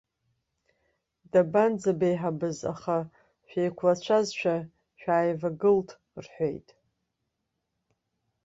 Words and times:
Дабанӡабеиҳабыз, 1.31 2.57
аха 2.73 2.97
шәеиқәлацәазшәа 3.47 4.55
шәааивагылт, 4.99 5.89
рҳәеит. 6.23 6.67